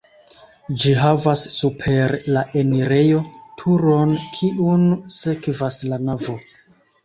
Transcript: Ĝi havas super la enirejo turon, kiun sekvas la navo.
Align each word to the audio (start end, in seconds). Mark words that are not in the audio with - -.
Ĝi 0.83 0.93
havas 1.01 1.43
super 1.55 2.15
la 2.37 2.43
enirejo 2.63 3.21
turon, 3.61 4.17
kiun 4.41 4.89
sekvas 5.23 5.81
la 5.95 6.05
navo. 6.11 6.41